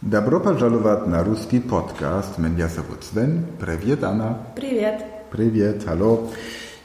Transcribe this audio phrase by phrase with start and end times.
[0.00, 2.38] Добро пожаловать на русский подкаст.
[2.38, 3.44] Меня зовут Sven.
[3.58, 4.36] Привет, Anna.
[4.54, 5.04] Привет.
[5.30, 6.30] Привет, hallo.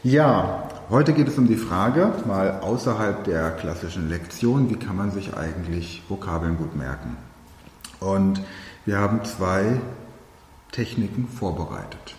[0.03, 5.11] Ja, heute geht es um die Frage, mal außerhalb der klassischen Lektion, wie kann man
[5.11, 7.17] sich eigentlich Vokabeln gut merken?
[7.99, 8.41] Und
[8.85, 9.81] wir haben zwei
[10.71, 12.15] Techniken vorbereitet.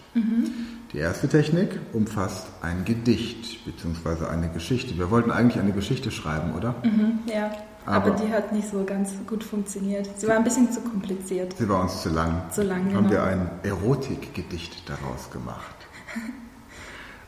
[0.92, 4.26] Die erste Technik umfasst ein Gedicht bzw.
[4.26, 4.98] eine Geschichte.
[4.98, 6.74] Wir wollten eigentlich eine Geschichte schreiben, oder?
[6.82, 7.50] Mhm, ja,
[7.85, 10.09] aber, Aber- die hat nicht so ganz gut funktioniert.
[10.17, 11.55] Sie war ein bisschen zu kompliziert.
[11.57, 12.43] Sie war uns zu lang.
[12.51, 13.09] Zu lang, Haben genau.
[13.11, 15.75] wir ein Erotikgedicht daraus gemacht.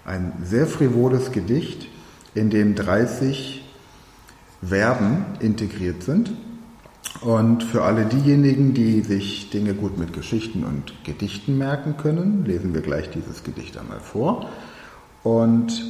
[0.06, 1.90] Ein sehr frivoles Gedicht,
[2.34, 3.62] in dem 30
[4.66, 6.32] Verben integriert sind.
[7.22, 12.74] Und für alle diejenigen, die sich Dinge gut mit Geschichten und Gedichten merken können, lesen
[12.74, 14.48] wir gleich dieses Gedicht einmal vor.
[15.24, 15.84] Und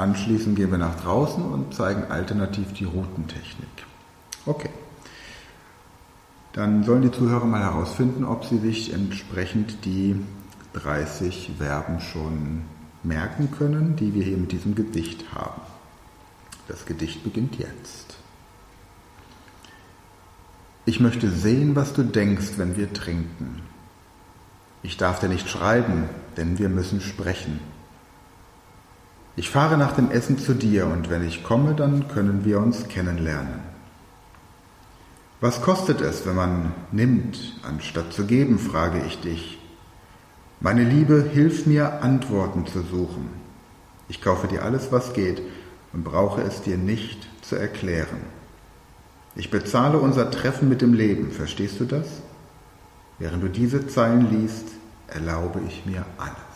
[0.00, 3.68] anschließend gehen wir nach draußen und zeigen alternativ die Routentechnik.
[4.46, 4.70] Okay.
[6.52, 10.16] Dann sollen die Zuhörer mal herausfinden, ob sie sich entsprechend die
[10.72, 12.62] 30 Verben schon
[13.02, 15.60] merken können, die wir hier mit diesem Gedicht haben.
[16.66, 18.16] Das Gedicht beginnt jetzt.
[20.86, 23.62] Ich möchte sehen, was du denkst, wenn wir trinken.
[24.82, 27.60] Ich darf dir nicht schreiben, denn wir müssen sprechen.
[29.36, 32.88] Ich fahre nach dem Essen zu dir und wenn ich komme, dann können wir uns
[32.88, 33.60] kennenlernen.
[35.40, 39.58] Was kostet es, wenn man nimmt, anstatt zu geben, frage ich dich.
[40.60, 43.30] Meine Liebe, hilf mir, Antworten zu suchen.
[44.08, 45.40] Ich kaufe dir alles, was geht
[45.94, 48.20] und brauche es dir nicht zu erklären.
[49.34, 52.06] Ich bezahle unser Treffen mit dem Leben, verstehst du das?
[53.18, 54.66] Während du diese Zeilen liest,
[55.06, 56.49] erlaube ich mir alles.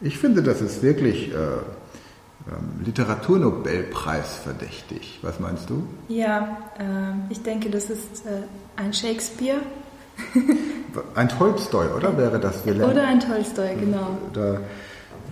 [0.00, 5.18] Ich finde, das ist wirklich äh, ähm, Literaturnobelpreis verdächtig.
[5.22, 5.82] Was meinst du?
[6.08, 8.42] Ja, ähm, ich denke, das ist äh,
[8.76, 9.60] ein Shakespeare
[11.14, 12.64] Ein Tolstoi, oder wäre das?
[12.66, 14.18] Wir oder ein Tolstoi, genau.
[14.32, 14.60] Da,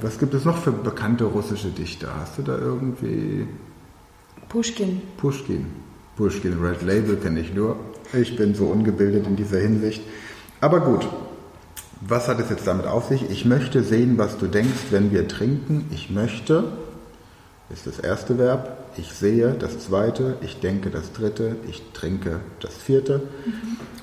[0.01, 2.09] was gibt es noch für bekannte russische Dichter?
[2.21, 3.47] Hast du da irgendwie
[4.49, 5.03] Pushkin.
[5.17, 5.67] Pushkin?
[6.17, 7.77] Pushkin Red Label kenne ich nur.
[8.13, 10.03] Ich bin so ungebildet in dieser Hinsicht.
[10.61, 11.07] Aber gut,
[12.01, 13.31] was hat es jetzt damit auf sich?
[13.31, 15.87] Ich möchte sehen, was du denkst, wenn wir trinken.
[15.91, 16.65] Ich möchte
[17.69, 18.79] ist das erste Verb.
[18.97, 20.37] Ich sehe das zweite.
[20.41, 21.57] Ich denke das dritte.
[21.69, 23.23] Ich trinke das vierte.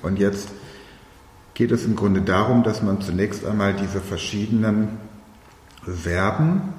[0.02, 0.50] Und jetzt
[1.54, 4.98] geht es im Grunde darum, dass man zunächst einmal diese verschiedenen
[5.86, 6.74] Verben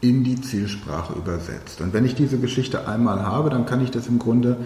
[0.00, 1.80] in die Zielsprache übersetzt.
[1.80, 4.58] Und wenn ich diese Geschichte einmal habe, dann kann ich das im Grunde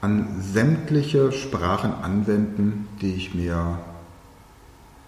[0.00, 3.78] an sämtliche Sprachen anwenden, die ich mir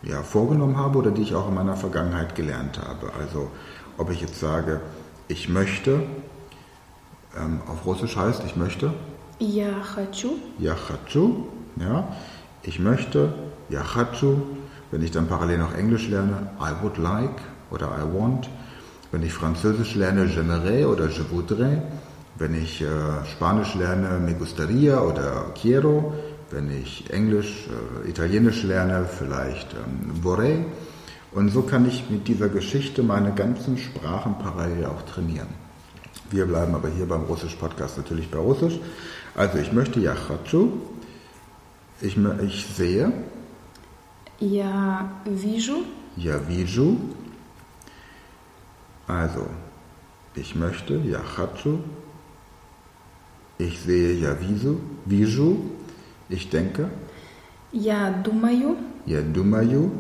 [0.04, 3.12] ja, vorgenommen habe oder die ich auch in meiner Vergangenheit gelernt habe.
[3.20, 3.50] Also
[3.98, 4.82] ob ich jetzt sage,
[5.28, 6.04] ich möchte,
[7.38, 8.94] ähm, auf Russisch heißt ich möchte,
[9.40, 10.36] Я хочу.
[10.60, 12.08] ja хочу, ja,
[12.64, 13.34] ich möchte,
[13.70, 14.42] ja хочу.
[14.90, 17.42] Wenn ich dann parallel noch Englisch lerne, I would like
[17.72, 18.50] oder I want.
[19.12, 21.80] Wenn ich Französisch lerne, j'aimerais oder je voudrais.
[22.36, 22.86] Wenn ich äh,
[23.26, 26.14] Spanisch lerne, me gustaría oder quiero.
[26.52, 27.68] Wenn ich Englisch,
[28.06, 30.66] äh, Italienisch lerne, vielleicht ähm, vorrei.
[31.34, 35.50] Und so kann ich mit dieser Geschichte meine ganzen Sprachen parallel auch trainieren.
[36.32, 38.80] Wir bleiben aber hier beim Russisch-Podcast natürlich bei Russisch.
[39.36, 40.72] Also ich möchte ja хочу.
[42.02, 43.12] Ich, mö- ich sehe,
[44.40, 45.84] Я вижу.
[46.16, 46.98] ja вижу.
[49.08, 49.48] Also,
[50.36, 51.80] ich möchte, ja хочу.
[53.58, 54.80] Ich sehe, ja вижу.
[55.06, 55.58] вижу.
[56.32, 56.90] Ich denke,
[57.72, 58.76] Я думаю.
[59.06, 59.92] ja думаю.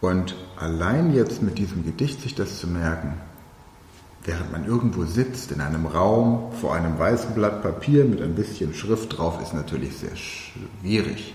[0.00, 3.14] Und allein jetzt mit diesem Gedicht sich das zu merken,
[4.24, 8.74] während man irgendwo sitzt in einem Raum vor einem weißen Blatt Papier mit ein bisschen
[8.74, 11.34] Schrift drauf, ist natürlich sehr schwierig.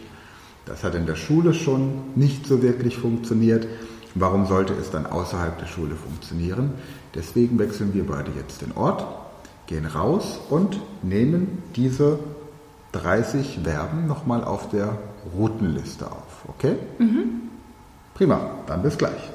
[0.65, 3.67] Das hat in der Schule schon nicht so wirklich funktioniert.
[4.15, 6.73] Warum sollte es dann außerhalb der Schule funktionieren?
[7.15, 9.05] Deswegen wechseln wir beide jetzt den Ort,
[9.67, 12.19] gehen raus und nehmen diese
[12.92, 14.98] 30 Verben nochmal auf der
[15.36, 16.44] Routenliste auf.
[16.48, 16.76] Okay?
[18.14, 19.30] Prima, dann bis gleich.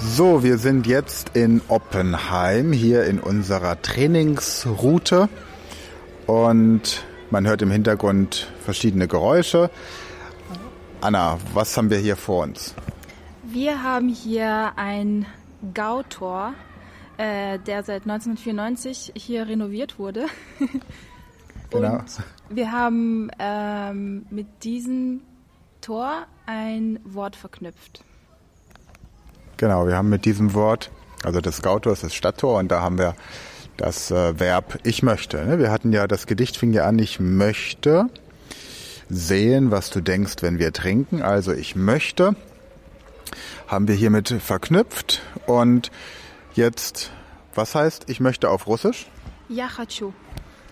[0.00, 5.28] So, wir sind jetzt in Oppenheim, hier in unserer Trainingsroute.
[6.26, 9.70] Und man hört im Hintergrund verschiedene Geräusche.
[11.00, 12.74] Anna, was haben wir hier vor uns?
[13.42, 15.26] Wir haben hier ein
[15.74, 16.54] Gautor,
[17.18, 20.26] äh, der seit 1994 hier renoviert wurde.
[21.70, 21.98] Genau.
[21.98, 22.04] Und
[22.48, 25.20] wir haben ähm, mit diesem
[25.82, 28.02] Tor ein Wort verknüpft.
[29.58, 30.90] Genau, wir haben mit diesem Wort,
[31.24, 33.14] also das Gautor ist das Stadttor und da haben wir
[33.76, 35.44] das äh, Verb ich möchte.
[35.44, 35.58] Ne?
[35.58, 38.06] Wir hatten ja, das Gedicht fing ja an, ich möchte
[39.10, 41.22] sehen, was du denkst, wenn wir trinken.
[41.22, 42.34] Also ich möchte,
[43.66, 45.22] haben wir hiermit verknüpft.
[45.46, 45.90] Und
[46.57, 47.11] jetzt,
[47.55, 49.07] was heißt ich möchte auf Russisch?
[49.49, 50.13] Ja хочу.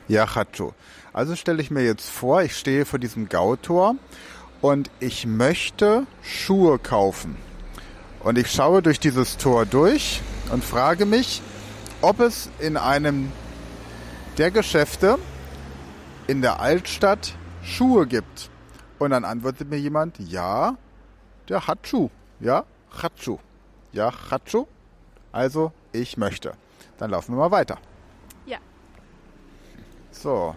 [0.07, 0.73] Ja хочу.
[1.13, 3.95] Also stelle ich mir jetzt vor, ich stehe vor diesem Gautor
[4.61, 7.37] und ich möchte Schuhe kaufen.
[8.23, 10.21] Und ich schaue durch dieses Tor durch
[10.51, 11.41] und frage mich,
[12.01, 13.31] ob es in einem
[14.37, 15.17] der Geschäfte
[16.27, 17.33] in der Altstadt
[17.63, 18.49] Schuhe gibt.
[18.99, 20.77] Und dann antwortet mir jemand, ja,
[21.49, 22.09] der hat Schuh.
[22.39, 23.39] Ja, hat Schuh.
[23.91, 24.67] Ja, hat Schuh.
[25.36, 26.54] Also, ich möchte.
[26.96, 27.76] Dann laufen wir mal weiter.
[28.46, 28.56] Ja.
[30.10, 30.54] So,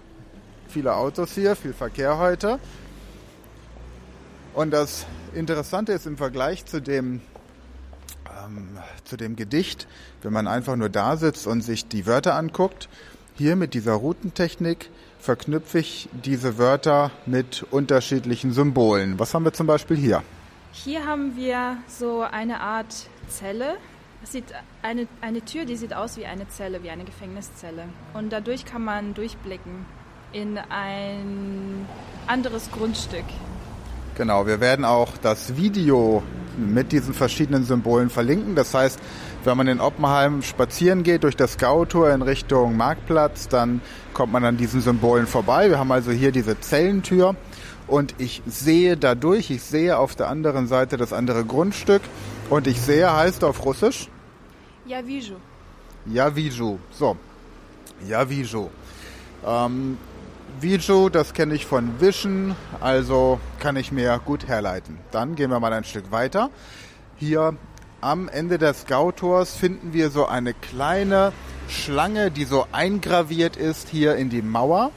[0.70, 2.60] viele Autos hier, viel Verkehr heute.
[4.54, 7.20] Und das Interessante ist im Vergleich zu dem,
[8.42, 9.86] ähm, zu dem Gedicht,
[10.22, 12.88] wenn man einfach nur da sitzt und sich die Wörter anguckt,
[13.36, 14.90] hier mit dieser Routentechnik
[15.20, 19.20] verknüpfe ich diese Wörter mit unterschiedlichen Symbolen.
[19.20, 20.24] Was haben wir zum Beispiel hier?
[20.72, 23.76] Hier haben wir so eine Art Zelle.
[24.22, 24.46] Es sieht
[24.82, 27.84] eine, eine Tür, die sieht aus wie eine Zelle, wie eine Gefängniszelle.
[28.14, 29.86] Und dadurch kann man durchblicken
[30.34, 31.88] in ein
[32.28, 33.24] anderes Grundstück.
[34.16, 36.22] Genau, wir werden auch das Video
[36.58, 38.56] mit diesen verschiedenen Symbolen verlinken.
[38.56, 39.00] Das heißt,
[39.46, 43.80] wenn man in Oppenheim spazieren geht durch das Gautor in Richtung Marktplatz, dann
[44.14, 45.70] kommt man an diesen Symbolen vorbei.
[45.70, 47.38] Wir haben also hier diese Zellentür
[47.88, 52.02] und ich sehe dadurch, ich sehe auf der anderen Seite das andere Grundstück
[52.50, 54.10] und ich sehe heißt auf Russisch?
[54.86, 55.36] Javiju.
[56.08, 56.80] Javiju.
[56.92, 57.16] So.
[58.08, 58.70] Javiju.
[59.46, 59.98] Ähm,
[60.60, 64.98] Viju, das kenne ich von Wischen, also kann ich mir gut herleiten.
[65.12, 66.50] Dann gehen wir mal ein Stück weiter.
[67.18, 67.54] Hier
[68.02, 71.32] am Ende des Scoutors finden wir so eine kleine
[71.68, 74.92] Schlange, die so eingraviert ist hier in die Mauer.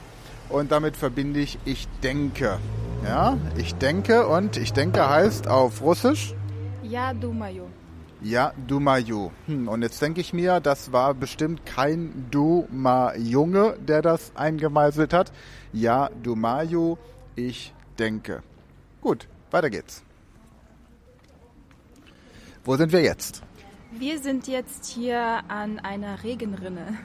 [0.49, 2.57] Und damit verbinde ich ich denke.
[3.05, 6.33] Ja, ich denke und ich denke heißt auf Russisch.
[6.92, 7.68] Ja, думаю.
[8.20, 9.30] Ja, Dumaju.
[9.46, 15.30] Hm, und jetzt denke ich mir, das war bestimmt kein Duma-Junge, der das eingemeißelt hat.
[15.72, 16.96] Ja, Dumayu,
[17.36, 18.42] ich denke.
[19.00, 20.02] Gut, weiter geht's.
[22.64, 23.42] Wo sind wir jetzt?
[23.92, 26.98] Wir sind jetzt hier an einer Regenrinne.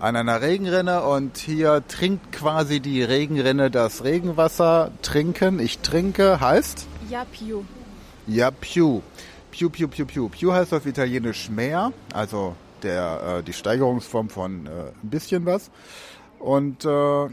[0.00, 4.90] An einer Regenrinne und hier trinkt quasi die Regenrinne das Regenwasser.
[5.02, 6.88] Trinken, ich trinke, heißt?
[7.08, 7.64] Ja, piu.
[8.27, 9.01] Ja, piu.
[9.51, 10.27] Piu, piu, piu, piu.
[10.27, 14.69] Piu heißt auf Italienisch mehr, also der, äh, die Steigerungsform von äh,
[15.01, 15.71] ein bisschen was.
[16.37, 17.29] Und äh,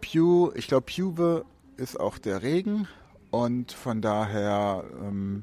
[0.00, 1.44] piu, ich glaube, piuve
[1.76, 2.88] ist auch der Regen.
[3.30, 5.42] Und von daher, ähm,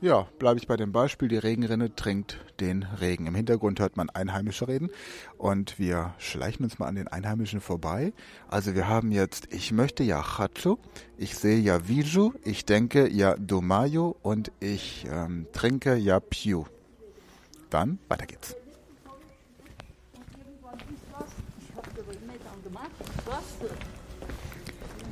[0.00, 3.26] ja, bleibe ich bei dem Beispiel, die Regenrinne trinkt den Regen.
[3.26, 4.90] Im Hintergrund hört man Einheimische reden
[5.36, 8.12] und wir schleichen uns mal an den Einheimischen vorbei.
[8.48, 10.78] Also wir haben jetzt, ich möchte ja Chacho,
[11.18, 16.64] ich sehe ja Viju, ich denke ja Domayo und ich ähm, trinke ja Piu.
[17.68, 18.56] Dann weiter geht's.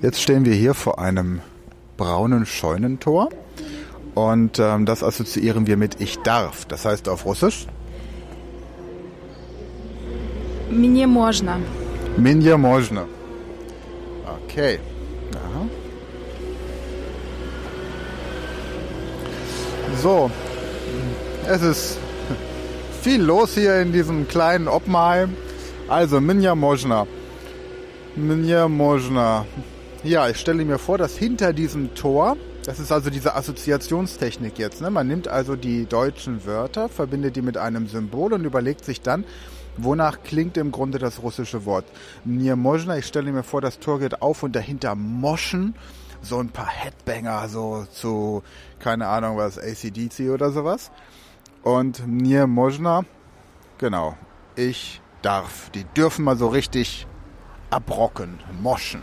[0.00, 1.40] Jetzt stehen wir hier vor einem
[1.96, 3.30] braunen Scheunentor.
[4.15, 6.65] Und ähm, das assoziieren wir mit ich darf.
[6.65, 7.67] Das heißt auf Russisch?
[10.69, 11.57] Мне можно.
[12.17, 13.05] Minja можно.
[14.45, 14.79] Okay.
[15.35, 15.65] Aha.
[20.01, 20.29] So,
[21.47, 21.97] es ist
[23.01, 25.35] viel los hier in diesem kleinen Oppenheim.
[25.87, 27.07] Also Minja Mojna.
[28.15, 29.45] Minja Mojna.
[30.03, 32.37] Ja, ich stelle mir vor, dass hinter diesem Tor
[32.68, 34.82] das ist also diese Assoziationstechnik jetzt.
[34.82, 34.90] Ne?
[34.90, 39.24] Man nimmt also die deutschen Wörter, verbindet die mit einem Symbol und überlegt sich dann,
[39.78, 41.86] wonach klingt im Grunde das russische Wort.
[42.26, 45.76] Mir Mojna, ich stelle mir vor, das Tor geht auf und dahinter moschen
[46.20, 48.42] so ein paar Headbanger, so zu,
[48.80, 50.90] keine Ahnung was, ACDC oder sowas.
[51.62, 53.06] Und mir Mojna,
[53.78, 54.14] genau,
[54.56, 55.70] ich darf.
[55.70, 57.06] Die dürfen mal so richtig
[57.70, 59.02] abrocken, moschen.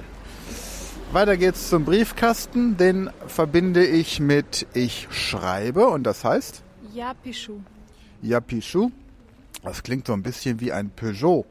[1.12, 2.78] Weiter geht's zum Briefkasten.
[2.78, 6.64] Den verbinde ich mit ich schreibe und das heißt?
[8.22, 8.92] Ja, pišu.
[9.64, 11.46] Das klingt so ein bisschen wie ein Peugeot.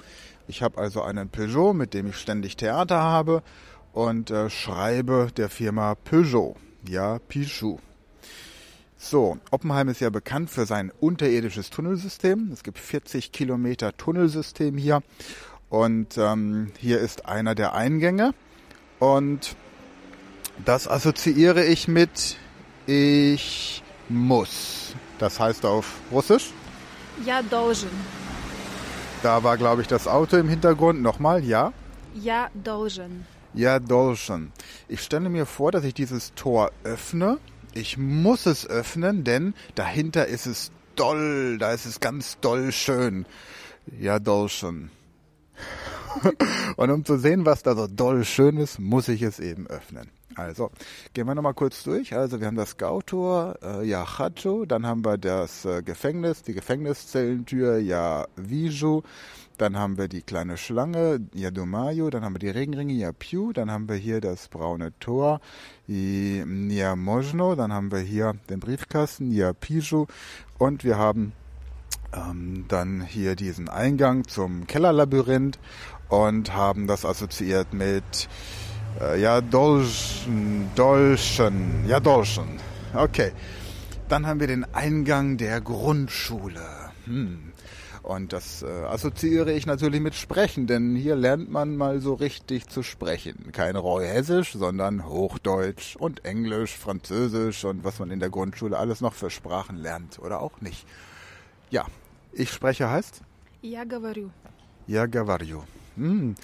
[0.46, 3.42] Ich habe also einen Peugeot, mit dem ich ständig Theater habe
[3.92, 6.56] und äh, schreibe der Firma Peugeot.
[6.87, 7.78] Ja, Pichu.
[8.96, 12.50] So, Oppenheim ist ja bekannt für sein unterirdisches Tunnelsystem.
[12.52, 15.02] Es gibt 40 Kilometer Tunnelsystem hier
[15.68, 18.32] und ähm, hier ist einer der Eingänge.
[19.03, 19.55] Und
[20.65, 22.38] das assoziiere ich mit
[22.85, 24.93] ich muss.
[25.19, 26.51] Das heißt auf Russisch?
[27.25, 27.89] Ja, должен.
[29.21, 31.01] Da war, glaube ich, das Auto im Hintergrund.
[31.01, 31.73] Nochmal, ja?
[32.15, 33.25] Ja, должен.
[33.53, 34.51] Ja, должен.
[34.88, 37.38] Ich stelle mir vor, dass ich dieses Tor öffne.
[37.73, 41.57] Ich muss es öffnen, denn dahinter ist es doll.
[41.59, 43.25] Da ist es ganz doll schön.
[43.99, 44.91] Ja, должен.
[46.76, 50.11] Und um zu sehen, was da so doll schön ist, muss ich es eben öffnen.
[50.37, 50.71] Also,
[51.12, 52.14] gehen wir nochmal kurz durch.
[52.14, 56.54] Also, wir haben das Gautor, äh, ja, Hacho, dann haben wir das äh, Gefängnis, die
[56.54, 59.02] Gefängnniszellentür, ja, Viju,
[59.59, 63.52] dann haben wir die kleine Schlange, ja, Domayo, dann haben wir die Regenringe, ja, Piu,
[63.52, 65.40] dann haben wir hier das braune Tor,
[65.87, 70.06] ja, Mojno, dann haben wir hier den Briefkasten, ja, Piju,
[70.59, 71.33] und wir haben
[72.14, 75.59] ähm, dann hier diesen Eingang zum Kellerlabyrinth
[76.09, 78.27] und haben das assoziiert mit
[78.99, 82.59] äh, ja, Dolchen, Dolchen, ja, Dolchen.
[82.93, 83.31] Okay.
[84.07, 86.65] Dann haben wir den Eingang der Grundschule.
[87.05, 87.53] Hm.
[88.01, 92.67] Und das äh, assoziiere ich natürlich mit Sprechen, denn hier lernt man mal so richtig
[92.67, 93.51] zu sprechen.
[93.51, 99.13] Kein Roy-Hessisch, sondern Hochdeutsch und Englisch, Französisch und was man in der Grundschule alles noch
[99.13, 100.88] für Sprachen lernt oder auch nicht.
[101.69, 101.85] Ja,
[102.31, 103.21] ich spreche heißt?
[103.61, 104.31] Ja, говорю.
[104.88, 105.63] Ja, говорю.
[105.96, 106.34] Hm.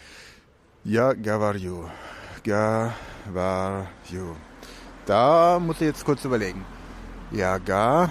[0.84, 1.84] Ja, Gavarju.
[2.44, 4.34] Gavarju.
[5.06, 6.64] Da muss ich jetzt kurz überlegen.
[7.30, 8.10] Ja, Gar.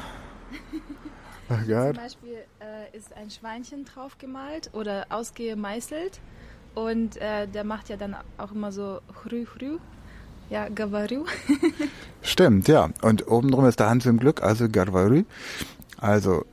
[1.48, 6.20] Zum Beispiel äh, ist ein Schweinchen drauf gemalt oder ausgemeißelt.
[6.76, 9.80] Und äh, der macht ja dann auch immer so hrü hrü.
[10.50, 11.26] Ja, Gavarü.
[12.22, 12.90] Stimmt, ja.
[13.02, 15.26] Und obendrum ist der Hans im Glück, also Gavarü.
[15.98, 16.46] Also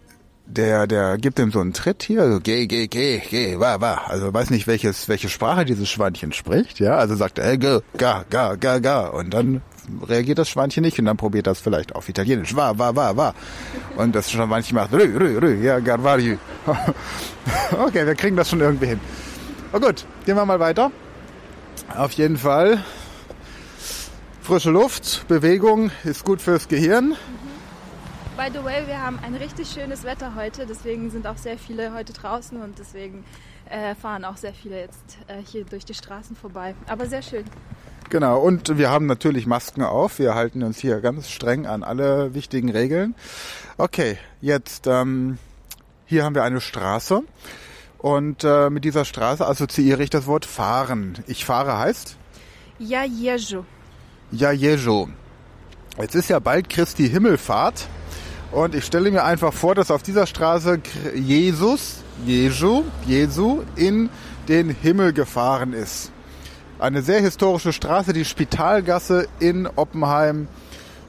[0.47, 4.03] der, der gibt ihm so einen Tritt hier, also geh, geh, geh, geh, wa, wa.
[4.07, 6.97] Also weiß nicht, welches, welche Sprache dieses Schweinchen spricht, ja.
[6.97, 9.07] Also sagt er, ga, ga, ga, ga, ga.
[9.09, 9.61] Und dann
[10.07, 13.35] reagiert das Schweinchen nicht und dann probiert das vielleicht auf Italienisch, wa, wa, wa, wa.
[13.97, 16.39] Und das Schweinchen macht, rü, rü, rü, ja, garvari.
[17.79, 19.01] okay, wir kriegen das schon irgendwie hin.
[19.73, 20.93] Oh gut, gehen wir mal weiter.
[21.95, 22.83] Auf jeden Fall.
[24.41, 27.17] Frische Luft, Bewegung ist gut fürs Gehirn.
[28.37, 31.95] By the way, wir haben ein richtig schönes Wetter heute, deswegen sind auch sehr viele
[31.95, 33.25] heute draußen und deswegen
[33.71, 36.75] äh, fahren auch sehr viele jetzt äh, hier durch die Straßen vorbei.
[36.87, 37.45] Aber sehr schön.
[38.11, 40.19] Genau, und wir haben natürlich Masken auf.
[40.19, 43.15] Wir halten uns hier ganz streng an alle wichtigen Regeln.
[43.79, 45.39] Okay, jetzt ähm,
[46.05, 47.23] hier haben wir eine Straße
[47.97, 51.15] und äh, mit dieser Straße assoziiere ich das Wort fahren.
[51.27, 52.19] Ich fahre heißt?
[52.79, 53.65] Ja, jeżu.
[54.31, 55.09] Ja, jeżu.
[55.99, 57.89] Jetzt ist ja bald Christi Himmelfahrt.
[58.53, 60.81] Und ich stelle mir einfach vor, dass auf dieser Straße
[61.15, 64.09] Jesus, Jesu, Jesu in
[64.49, 66.13] den Himmel gefahren ist.
[66.79, 70.49] Eine sehr historische Straße, die Spitalgasse in Oppenheim.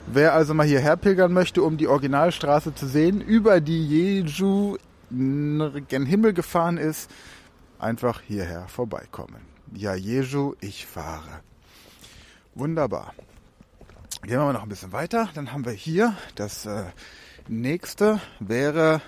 [0.08, 4.78] Wer also mal hierher pilgern möchte, um die Originalstraße zu sehen, über die Jesu
[5.10, 7.10] gen Himmel gefahren ist,
[7.80, 9.42] einfach hierher vorbeikommen.
[9.74, 11.42] Ja, Jesu, ich fahre.
[12.56, 13.14] Wunderbar.
[14.24, 15.30] Gehen wir mal noch ein bisschen weiter.
[15.36, 16.86] Dann haben wir hier das äh,
[17.50, 19.02] nächste wäre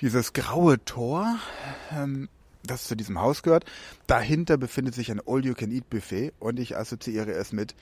[0.00, 1.36] dieses graue Tor,
[1.92, 2.28] ähm,
[2.62, 3.64] das zu diesem Haus gehört.
[4.06, 7.74] Dahinter befindet sich ein All-You-Can-Eat-Buffet und ich assoziiere es mit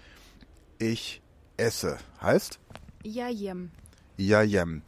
[0.79, 1.23] ich
[1.57, 1.99] esse.
[2.21, 2.59] Heißt?
[3.03, 3.71] Ja, jem.
[4.17, 4.83] Ja, jem.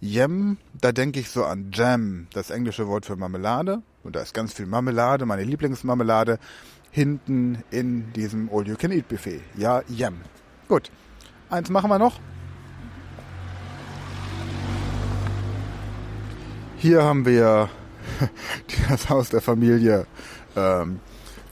[0.00, 3.82] Jem, da denke ich so an Jam, das englische Wort für Marmelade.
[4.02, 6.38] Und da ist ganz viel Marmelade, meine Lieblingsmarmelade,
[6.90, 9.42] hinten in diesem All-You-Can-Eat-Buffet.
[9.56, 10.20] Ja, jem.
[10.68, 10.90] Gut.
[11.50, 12.18] Eins machen wir noch.
[16.80, 17.68] Hier haben wir
[18.88, 20.06] das Haus der Familie.
[20.56, 21.00] Ähm,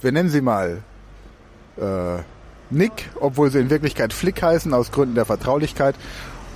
[0.00, 0.82] wir nennen sie mal
[1.76, 2.22] äh,
[2.70, 5.96] Nick, obwohl sie in Wirklichkeit Flick heißen, aus Gründen der Vertraulichkeit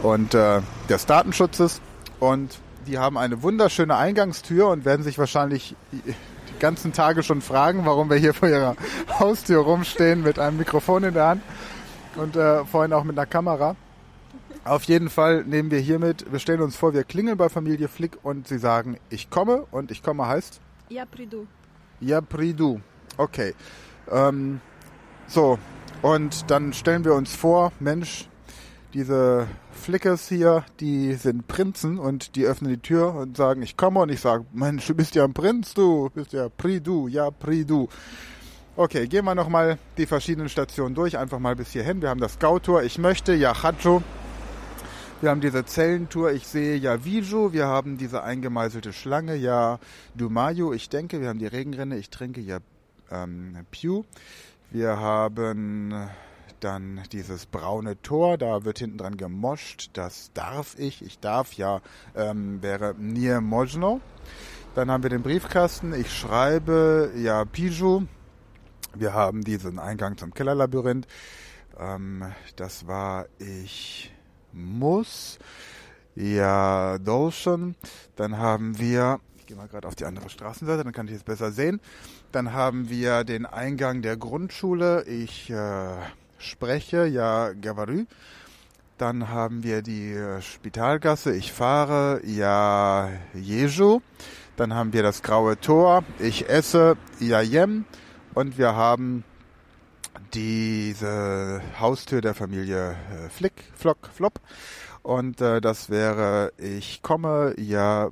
[0.02, 1.82] und äh, des Datenschutzes.
[2.18, 6.14] Und die haben eine wunderschöne Eingangstür und werden sich wahrscheinlich die
[6.58, 8.76] ganzen Tage schon fragen, warum wir hier vor ihrer
[9.18, 11.42] Haustür rumstehen mit einem Mikrofon in der Hand
[12.16, 13.76] und äh, vorhin auch mit einer Kamera.
[14.64, 18.18] Auf jeden Fall nehmen wir hiermit, wir stellen uns vor, wir klingeln bei Familie Flick
[18.22, 20.60] und sie sagen, ich komme und ich komme heißt?
[20.88, 21.48] Ja, pridu.
[22.00, 22.80] Ja, pridu.
[23.16, 23.54] Okay.
[24.08, 24.60] Ähm,
[25.26, 25.58] so,
[26.00, 28.28] und dann stellen wir uns vor, Mensch,
[28.94, 33.98] diese Flickers hier, die sind Prinzen und die öffnen die Tür und sagen, ich komme
[33.98, 37.88] und ich sage, Mensch, du bist ja ein Prinz, du bist ja Pridu, ja Pridu.
[38.76, 42.00] Okay, gehen wir nochmal die verschiedenen Stationen durch, einfach mal bis hierhin.
[42.00, 44.02] Wir haben das Gautor, ich möchte, ja Hacho,
[45.22, 49.78] wir haben diese Zellentour, ich sehe ja Viju, wir haben diese eingemeißelte Schlange, ja
[50.16, 52.58] Dumayo, ich denke, wir haben die Regenrinne, ich trinke ja
[53.08, 54.02] ähm, Pew.
[54.72, 55.94] Wir haben
[56.58, 61.82] dann dieses braune Tor, da wird hinten dran gemoscht, das darf ich, ich darf ja,
[62.16, 64.00] ähm, wäre Nier Mojno.
[64.74, 65.92] Dann haben wir den Briefkasten.
[65.92, 68.06] Ich schreibe ja Piju.
[68.94, 71.06] Wir haben diesen Eingang zum Kellerlabyrinth.
[71.78, 72.24] Ähm,
[72.56, 74.10] das war ich
[74.52, 75.38] muss.
[76.14, 77.74] Ja, Dolschen.
[78.16, 81.22] Dann haben wir, ich gehe mal gerade auf die andere Straßenseite, dann kann ich es
[81.22, 81.80] besser sehen.
[82.32, 85.04] Dann haben wir den Eingang der Grundschule.
[85.04, 85.96] Ich äh,
[86.38, 88.06] spreche, ja, Gavarü.
[88.98, 91.34] Dann haben wir die äh, Spitalgasse.
[91.34, 94.00] Ich fahre, ja, Jeju.
[94.56, 96.04] Dann haben wir das graue Tor.
[96.18, 97.84] Ich esse Yayem.
[98.34, 99.24] Und wir haben
[100.34, 104.40] diese Haustür der Familie äh, Flick, Flock, Flop.
[105.02, 108.10] Und äh, das wäre, ich komme, ja,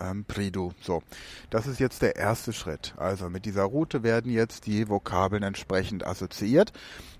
[0.00, 0.72] ähm, Pridu.
[0.80, 1.02] So,
[1.50, 2.94] das ist jetzt der erste Schritt.
[2.96, 6.72] Also mit dieser Route werden jetzt die Vokabeln entsprechend assoziiert.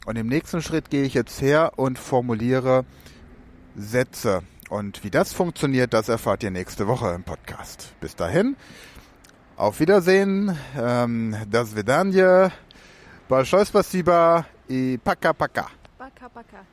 [0.06, 2.84] Und im nächsten Schritt gehe ich jetzt her und formuliere
[3.76, 4.42] Sätze.
[4.68, 7.92] Und wie das funktioniert, das erfahrt ihr nächste Woche im Podcast.
[8.00, 8.56] Bis dahin,
[9.56, 12.50] auf Wiedersehen, ähm, das Vedanje,
[13.27, 15.67] Большое спасибо и пока-пока.
[15.97, 16.63] Пока-пока.